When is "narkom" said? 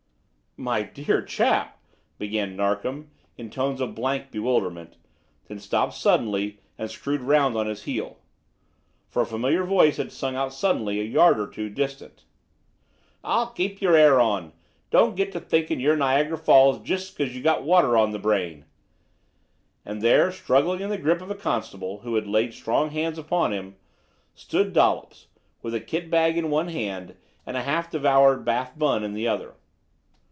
2.57-3.09